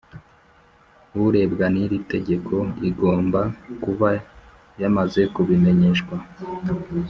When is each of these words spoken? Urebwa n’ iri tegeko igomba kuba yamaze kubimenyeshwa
Urebwa 1.25 1.65
n’ 1.73 1.75
iri 1.83 1.97
tegeko 2.11 2.55
igomba 2.89 3.41
kuba 3.83 4.09
yamaze 4.81 5.21
kubimenyeshwa 5.33 6.15